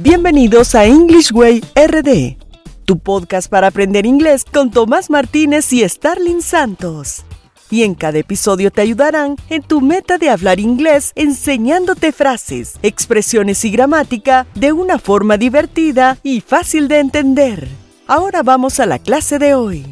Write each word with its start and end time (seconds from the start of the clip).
Bienvenidos 0.00 0.76
a 0.76 0.86
English 0.86 1.32
Way 1.32 1.60
RD, 1.74 2.36
tu 2.84 3.00
podcast 3.00 3.50
para 3.50 3.66
aprender 3.66 4.06
inglés 4.06 4.44
con 4.44 4.70
Tomás 4.70 5.10
Martínez 5.10 5.72
y 5.72 5.80
Starling 5.88 6.40
Santos. 6.40 7.24
Y 7.68 7.82
en 7.82 7.96
cada 7.96 8.18
episodio 8.18 8.70
te 8.70 8.80
ayudarán 8.80 9.34
en 9.50 9.60
tu 9.60 9.80
meta 9.80 10.16
de 10.16 10.30
hablar 10.30 10.60
inglés 10.60 11.10
enseñándote 11.16 12.12
frases, 12.12 12.78
expresiones 12.84 13.64
y 13.64 13.72
gramática 13.72 14.46
de 14.54 14.70
una 14.70 15.00
forma 15.00 15.36
divertida 15.36 16.18
y 16.22 16.42
fácil 16.42 16.86
de 16.86 17.00
entender. 17.00 17.66
Ahora 18.06 18.44
vamos 18.44 18.78
a 18.78 18.86
la 18.86 19.00
clase 19.00 19.40
de 19.40 19.54
hoy. 19.54 19.84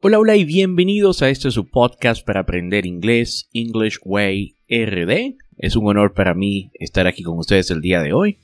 Hola, 0.00 0.18
hola 0.18 0.36
y 0.36 0.46
bienvenidos 0.46 1.20
a 1.20 1.28
este 1.28 1.50
su 1.50 1.68
podcast 1.68 2.24
para 2.24 2.40
aprender 2.40 2.86
inglés, 2.86 3.50
English 3.52 3.98
Way 4.02 4.57
RD. 4.68 5.36
Es 5.58 5.76
un 5.76 5.86
honor 5.86 6.14
para 6.14 6.34
mí 6.34 6.70
estar 6.74 7.06
aquí 7.06 7.22
con 7.22 7.38
ustedes 7.38 7.70
el 7.70 7.80
día 7.80 8.00
de 8.02 8.12
hoy. 8.12 8.38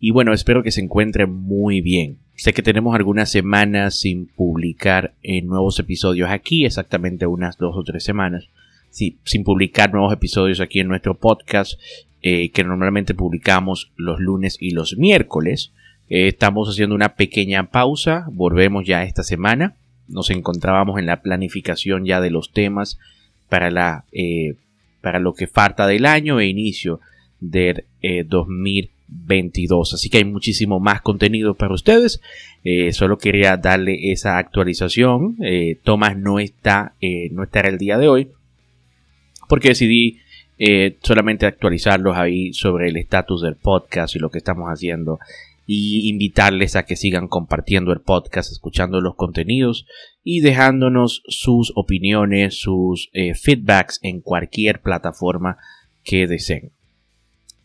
Y 0.00 0.10
bueno, 0.10 0.32
espero 0.32 0.62
que 0.62 0.70
se 0.70 0.80
encuentren 0.80 1.32
muy 1.32 1.80
bien. 1.80 2.18
Sé 2.36 2.52
que 2.52 2.62
tenemos 2.62 2.94
algunas 2.94 3.30
semanas 3.30 3.98
sin 3.98 4.26
publicar 4.26 5.14
nuevos 5.44 5.78
episodios 5.78 6.30
aquí, 6.30 6.64
exactamente 6.64 7.26
unas 7.26 7.56
dos 7.58 7.76
o 7.76 7.84
tres 7.84 8.04
semanas. 8.04 8.48
Sin 8.90 9.44
publicar 9.44 9.92
nuevos 9.92 10.12
episodios 10.12 10.60
aquí 10.60 10.80
en 10.80 10.88
nuestro 10.88 11.14
podcast, 11.14 11.80
eh, 12.22 12.50
que 12.50 12.64
normalmente 12.64 13.14
publicamos 13.14 13.92
los 13.96 14.20
lunes 14.20 14.56
y 14.60 14.70
los 14.70 14.96
miércoles. 14.96 15.72
Eh, 16.08 16.28
estamos 16.28 16.68
haciendo 16.68 16.94
una 16.94 17.14
pequeña 17.14 17.70
pausa, 17.70 18.26
volvemos 18.30 18.84
ya 18.86 19.04
esta 19.04 19.22
semana 19.22 19.76
nos 20.08 20.30
encontrábamos 20.30 20.98
en 20.98 21.06
la 21.06 21.22
planificación 21.22 22.04
ya 22.04 22.20
de 22.20 22.30
los 22.30 22.52
temas 22.52 22.98
para, 23.48 23.70
la, 23.70 24.04
eh, 24.12 24.56
para 25.04 25.20
lo 25.20 25.34
que 25.34 25.46
falta 25.46 25.86
del 25.86 26.06
año 26.06 26.40
e 26.40 26.46
inicio 26.46 26.98
del 27.38 27.84
2022. 28.26 29.92
Eh, 29.92 29.94
Así 29.94 30.08
que 30.08 30.18
hay 30.18 30.24
muchísimo 30.24 30.80
más 30.80 31.02
contenido 31.02 31.54
para 31.54 31.74
ustedes. 31.74 32.20
Eh, 32.64 32.92
solo 32.92 33.18
quería 33.18 33.56
darle 33.58 34.10
esa 34.10 34.38
actualización. 34.38 35.36
Tomás 35.84 36.16
no 36.16 36.40
está, 36.40 36.94
no 37.30 37.44
estará 37.44 37.68
el 37.68 37.78
día 37.78 37.98
de 37.98 38.08
hoy 38.08 38.28
porque 39.46 39.68
decidí 39.68 40.20
solamente 41.02 41.44
actualizarlos 41.44 42.16
ahí 42.16 42.54
sobre 42.54 42.88
el 42.88 42.96
estatus 42.96 43.42
del 43.42 43.56
podcast 43.56 44.16
y 44.16 44.20
lo 44.20 44.30
que 44.30 44.38
estamos 44.38 44.68
haciendo 44.68 45.18
y 45.66 46.08
invitarles 46.10 46.76
a 46.76 46.84
que 46.84 46.96
sigan 46.96 47.28
compartiendo 47.28 47.92
el 47.92 48.00
podcast, 48.00 48.52
escuchando 48.52 49.00
los 49.00 49.14
contenidos 49.14 49.86
y 50.22 50.40
dejándonos 50.40 51.22
sus 51.26 51.72
opiniones, 51.74 52.58
sus 52.60 53.10
eh, 53.12 53.34
feedbacks 53.34 53.98
en 54.02 54.20
cualquier 54.20 54.80
plataforma 54.82 55.56
que 56.02 56.26
deseen. 56.26 56.72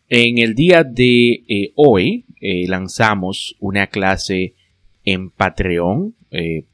En 0.08 0.38
el 0.38 0.54
día 0.54 0.82
de 0.82 1.44
eh, 1.46 1.72
hoy 1.76 2.24
eh, 2.40 2.66
lanzamos 2.68 3.56
una 3.60 3.86
clase 3.88 4.54
en 5.04 5.30
Patreon. 5.30 6.14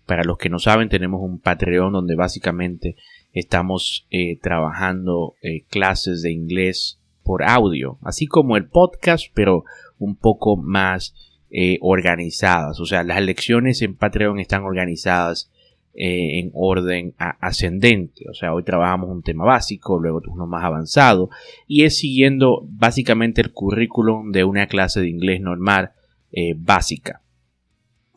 para 0.05 0.25
los 0.25 0.37
que 0.37 0.51
no 0.51 0.59
saben, 0.59 0.89
tenemos 0.89 1.21
un 1.23 1.39
Patreon 1.39 1.93
donde 1.93 2.15
básicamente 2.15 2.97
estamos 3.33 4.07
trabajando 4.43 5.35
clases 5.71 6.23
de 6.23 6.33
inglés 6.33 6.99
por 7.27 7.43
audio, 7.43 7.99
así 8.03 8.27
como 8.27 8.57
el 8.57 8.69
podcast, 8.69 9.27
pero 9.35 9.65
un 9.99 10.17
poco 10.17 10.57
más 10.57 11.15
eh, 11.51 11.79
organizadas. 11.81 12.81
O 12.81 12.87
sea, 12.87 13.03
las 13.05 13.23
lecciones 13.23 13.81
en 13.83 13.95
Patreon 13.95 14.41
están 14.41 14.65
organizadas 14.65 15.51
eh, 15.95 16.41
en 16.41 16.51
orden 16.55 17.15
ascendente. 17.19 18.25
O 18.29 18.35
sea, 18.35 18.53
hoy 18.53 18.65
trabajamos 18.65 19.09
un 19.09 19.23
tema 19.23 19.45
básico, 19.45 19.99
luego 19.99 20.21
uno 20.27 20.47
más 20.47 20.65
avanzado, 20.65 21.31
y 21.67 21.85
es 21.85 21.99
siguiendo 21.99 22.67
básicamente 22.69 23.41
el 23.41 23.53
currículum 23.53 24.33
de 24.33 24.45
una 24.45 24.67
clase 24.67 25.01
de 25.01 25.09
inglés 25.09 25.41
normal 25.41 25.93
eh, 26.33 26.55
básica. 26.57 27.23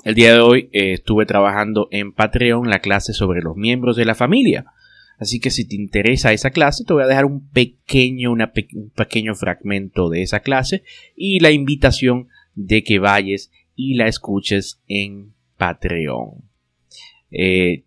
El 0.04 0.16
día 0.16 0.34
de 0.34 0.40
hoy 0.40 0.70
estuve 0.72 1.26
trabajando 1.26 1.88
en 1.92 2.14
Patreon 2.14 2.70
la 2.70 2.80
clase 2.80 3.14
sobre 3.14 3.42
los 3.42 3.56
miembros 3.56 3.96
de 3.96 4.06
la 4.06 4.16
familia. 4.16 4.66
Así 5.20 5.40
que 5.40 5.52
si 5.52 5.68
te 5.68 5.76
interesa 5.76 6.32
esa 6.32 6.50
clase, 6.50 6.86
te 6.86 6.94
voy 6.94 7.04
a 7.04 7.08
dejar 7.08 7.26
un 7.26 7.50
pequeño, 7.50 8.32
un 8.32 8.92
pequeño 8.96 9.36
fragmento 9.36 10.10
de 10.10 10.22
esa 10.22 10.40
clase 10.40 10.84
y 11.16 11.42
la 11.42 11.52
invitación 11.52 12.30
de 12.56 12.84
que 12.84 13.00
vayas 13.00 13.52
y 13.76 13.96
la 13.96 14.08
escuches 14.08 14.82
en 14.88 15.34
Patreon. 15.58 16.44
Eh, 17.32 17.84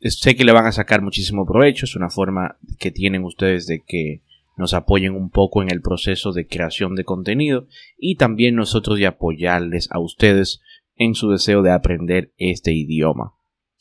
sé 0.00 0.36
que 0.36 0.44
le 0.44 0.52
van 0.52 0.66
a 0.66 0.72
sacar 0.72 1.00
muchísimo 1.00 1.46
provecho, 1.46 1.86
es 1.86 1.96
una 1.96 2.10
forma 2.10 2.58
que 2.78 2.90
tienen 2.90 3.24
ustedes 3.24 3.66
de 3.66 3.82
que 3.86 4.22
nos 4.56 4.74
apoyen 4.74 5.14
un 5.14 5.30
poco 5.30 5.62
en 5.62 5.70
el 5.70 5.80
proceso 5.80 6.32
de 6.32 6.46
creación 6.46 6.94
de 6.94 7.04
contenido 7.04 7.68
y 7.96 8.16
también 8.16 8.54
nosotros 8.54 8.98
de 8.98 9.06
apoyarles 9.06 9.88
a 9.90 9.98
ustedes 9.98 10.60
en 10.96 11.14
su 11.14 11.30
deseo 11.30 11.62
de 11.62 11.70
aprender 11.70 12.32
este 12.36 12.72
idioma. 12.72 13.32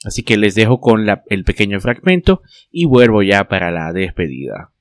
Así 0.04 0.24
que 0.24 0.38
les 0.38 0.56
dejo 0.56 0.80
con 0.80 1.06
el 1.28 1.44
pequeño 1.44 1.80
fragmento 1.80 2.42
y 2.72 2.86
vuelvo 2.86 3.22
ya 3.22 3.48
para 3.48 3.72
la 3.72 3.94
despedida. 3.94 4.74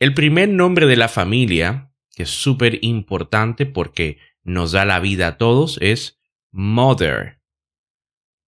El 0.00 0.14
primer 0.14 0.48
nombre 0.48 0.86
de 0.86 0.96
la 0.96 1.08
familia, 1.08 1.92
que 2.14 2.22
es 2.24 2.30
súper 2.30 2.78
importante 2.82 3.66
porque 3.66 4.18
nos 4.42 4.72
da 4.72 4.84
la 4.84 4.98
vida 4.98 5.28
a 5.28 5.36
todos, 5.36 5.78
es 5.82 6.18
Mother. 6.50 7.38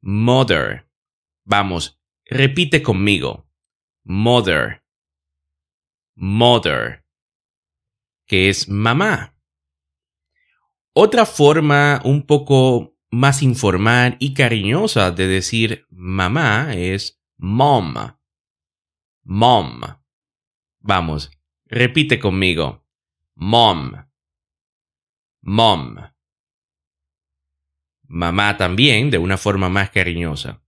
Mother. 0.01 0.89
Vamos, 1.45 2.01
repite 2.25 2.83
conmigo. 2.83 3.47
Mother. 4.03 4.83
Mother. 6.15 7.05
Que 8.27 8.49
es 8.49 8.69
mamá. 8.69 9.32
Otra 10.95 11.25
forma 11.25 12.03
un 12.05 12.27
poco 12.27 12.99
más 13.11 13.43
informal 13.43 14.17
y 14.19 14.35
cariñosa 14.35 15.11
de 15.11 15.27
decir 15.27 15.87
mamá 15.91 16.75
es 16.75 17.23
mom. 17.37 17.95
Mom. 19.25 19.81
Vamos, 20.81 21.31
repite 21.67 22.19
conmigo. 22.19 22.85
Mom. 23.35 23.93
Mom. 25.41 25.97
Mamá 28.09 28.57
también, 28.59 29.11
de 29.11 29.19
una 29.19 29.39
forma 29.39 29.71
más 29.71 29.91
cariñosa. 29.91 30.63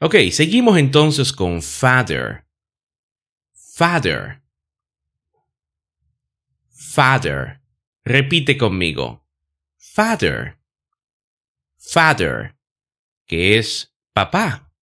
Ok, 0.00 0.14
seguimos 0.30 0.78
entonces 0.78 1.32
con 1.32 1.60
father. 1.60 2.46
Father. 3.52 4.42
Father. 6.70 7.57
Repite 8.08 8.56
conmigo. 8.56 9.28
Father. 9.76 10.58
Father, 11.76 12.56
que 13.26 13.58
es 13.58 13.94
papá. 14.14 14.72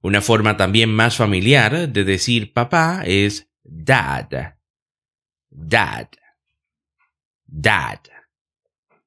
Una 0.00 0.20
forma 0.20 0.56
también 0.56 0.92
más 0.92 1.16
familiar 1.16 1.88
de 1.88 2.02
decir 2.02 2.52
papá 2.52 3.04
es 3.06 3.48
dad. 3.62 4.56
Dad. 5.48 6.08
Dad. 7.46 8.00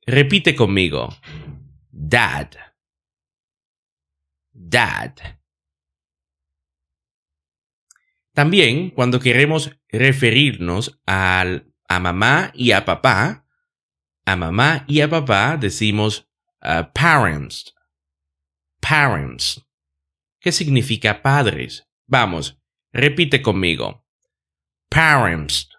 Repite 0.05 0.55
conmigo. 0.55 1.09
Dad. 1.91 2.51
Dad. 4.53 5.15
También 8.31 8.89
cuando 8.89 9.19
queremos 9.19 9.77
referirnos 9.89 11.01
al 11.05 11.74
a 11.87 11.99
mamá 11.99 12.51
y 12.53 12.71
a 12.71 12.85
papá, 12.85 13.45
a 14.25 14.35
mamá 14.35 14.85
y 14.87 15.01
a 15.01 15.09
papá 15.09 15.57
decimos 15.57 16.27
uh, 16.61 16.83
parents. 16.93 17.73
Parents. 18.81 19.61
¿Qué 20.39 20.51
significa 20.51 21.21
padres? 21.21 21.87
Vamos, 22.07 22.57
repite 22.93 23.41
conmigo. 23.41 24.05
Parents. 24.89 25.69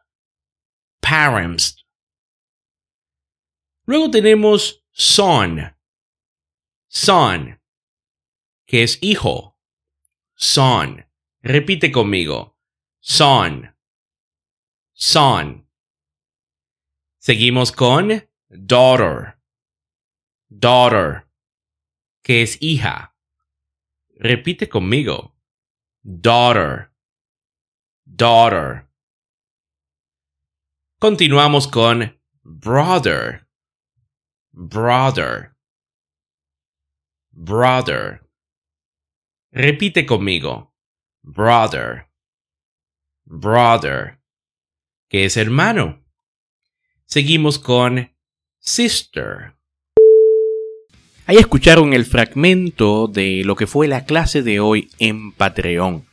Parents. 1.00 1.84
Luego 3.84 4.10
tenemos 4.10 4.84
son. 4.90 5.76
Son. 6.88 7.60
Que 8.66 8.82
es 8.82 8.98
hijo. 9.00 9.56
Son. 10.34 11.06
Repite 11.42 11.92
conmigo. 11.92 12.58
Son. 13.00 13.76
Son. 14.92 15.65
Seguimos 17.26 17.72
con 17.72 18.22
daughter. 18.48 19.36
Daughter. 20.48 21.26
Que 22.22 22.42
es 22.42 22.56
hija. 22.60 23.16
Repite 24.14 24.68
conmigo. 24.68 25.34
Daughter. 26.04 26.92
Daughter. 28.04 28.86
Continuamos 31.00 31.66
con 31.66 32.16
brother. 32.44 33.48
Brother. 34.52 35.56
Brother. 37.32 38.20
Repite 39.50 40.06
conmigo. 40.06 40.72
Brother. 41.24 42.06
Brother. 43.24 44.20
¿Qué 45.08 45.24
es 45.24 45.36
hermano? 45.36 46.05
Seguimos 47.08 47.60
con 47.60 48.10
sister. 48.58 49.52
Ahí 51.26 51.36
escucharon 51.36 51.92
el 51.92 52.04
fragmento 52.04 53.06
de 53.06 53.42
lo 53.44 53.54
que 53.54 53.68
fue 53.68 53.86
la 53.86 54.04
clase 54.04 54.42
de 54.42 54.58
hoy 54.58 54.90
en 54.98 55.30
Patreon. 55.30 56.04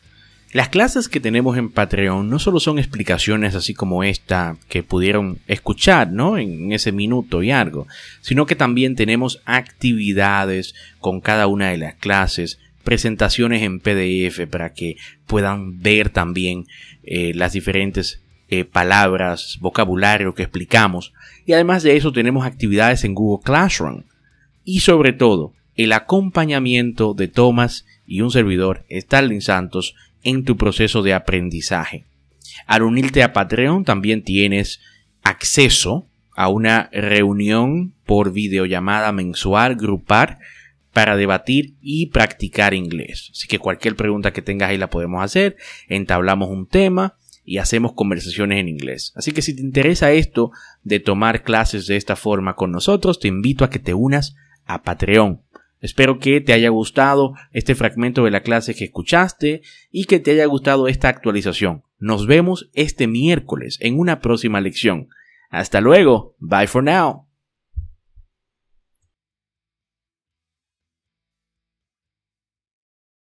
Las 0.52 0.70
clases 0.70 1.10
que 1.10 1.20
tenemos 1.20 1.58
en 1.58 1.72
Patreon 1.72 2.30
no 2.30 2.38
solo 2.38 2.60
son 2.60 2.78
explicaciones 2.78 3.56
así 3.56 3.74
como 3.74 4.04
esta 4.04 4.56
que 4.70 4.84
pudieron 4.84 5.40
escuchar, 5.48 6.12
¿no? 6.12 6.38
En 6.38 6.72
ese 6.72 6.92
minuto 6.92 7.42
y 7.42 7.50
algo, 7.50 7.88
sino 8.22 8.46
que 8.46 8.56
también 8.56 8.96
tenemos 8.96 9.42
actividades 9.46 10.76
con 11.00 11.22
cada 11.22 11.48
una 11.48 11.72
de 11.72 11.78
las 11.80 11.96
clases, 11.96 12.60
presentaciones 12.84 13.64
en 13.64 13.80
PDF 13.80 14.46
para 14.48 14.74
que 14.74 14.98
puedan 15.26 15.80
ver 15.82 16.12
también 16.12 16.68
eh, 17.02 17.34
las 17.34 17.54
diferentes 17.54 18.23
eh, 18.60 18.66
palabras, 18.66 19.58
vocabulario 19.62 20.34
que 20.34 20.44
explicamos. 20.44 21.14
Y 21.46 21.54
además 21.54 21.84
de 21.84 21.96
eso 21.96 22.12
tenemos 22.12 22.46
actividades 22.46 23.04
en 23.04 23.14
Google 23.14 23.44
Classroom. 23.44 24.04
Y 24.64 24.82
sobre 24.82 25.14
todo, 25.14 25.54
el 25.76 25.92
acompañamiento 25.94 27.14
de 27.14 27.28
Thomas 27.28 27.86
y 28.06 28.22
un 28.22 28.32
servidor, 28.32 28.86
Starling 28.92 29.42
Santos, 29.42 29.96
en 30.24 30.44
tu 30.44 30.58
proceso 30.58 31.02
de 31.02 31.14
aprendizaje. 31.14 32.06
Al 32.68 32.84
unirte 32.84 33.24
a 33.24 33.34
Patreon 33.34 33.84
también 33.84 34.24
tienes 34.24 34.80
acceso 35.24 36.06
a 36.36 36.48
una 36.48 36.90
reunión 36.92 37.94
por 38.06 38.34
videollamada 38.34 39.12
mensual, 39.12 39.76
grupal, 39.76 40.40
para 40.94 41.16
debatir 41.16 41.74
y 41.82 42.08
practicar 42.08 42.74
inglés. 42.74 43.32
Así 43.32 43.48
que 43.48 43.58
cualquier 43.58 43.96
pregunta 43.96 44.32
que 44.32 44.44
tengas 44.44 44.70
ahí 44.70 44.78
la 44.78 44.92
podemos 44.92 45.24
hacer, 45.24 45.58
entablamos 45.88 46.50
un 46.50 46.68
tema 46.68 47.16
y 47.46 47.58
hacemos 47.58 47.94
conversaciones 47.94 48.60
en 48.60 48.70
inglés. 48.70 49.14
Así 49.16 49.32
que 49.32 49.42
si 49.42 49.56
te 49.56 49.62
interesa 49.62 50.12
esto 50.12 50.52
de 50.84 51.00
tomar 51.00 51.44
clases 51.44 51.88
de 51.88 51.98
esta 51.98 52.16
forma 52.16 52.56
con 52.56 52.72
nosotros, 52.72 53.20
te 53.20 53.28
invito 53.28 53.66
a 53.66 53.70
que 53.70 53.80
te 53.80 53.94
unas 53.94 54.36
a 54.66 54.84
Patreon. 54.84 55.42
Espero 55.82 56.18
que 56.18 56.40
te 56.40 56.54
haya 56.54 56.70
gustado 56.70 57.34
este 57.52 57.76
fragmento 57.76 58.24
de 58.24 58.32
la 58.32 58.42
clase 58.42 58.74
que 58.74 58.86
escuchaste 58.86 59.62
y 59.92 60.06
que 60.06 60.20
te 60.20 60.32
haya 60.32 60.46
gustado 60.46 60.88
esta 60.88 61.10
actualización. 61.10 61.84
Nos 62.00 62.26
vemos 62.26 62.70
este 62.74 63.08
miércoles 63.08 63.78
en 63.82 64.00
una 64.00 64.22
próxima 64.22 64.62
lección. 64.62 65.10
Hasta 65.50 65.82
luego. 65.82 66.36
Bye 66.40 66.68
for 66.68 66.84
now. 66.84 67.33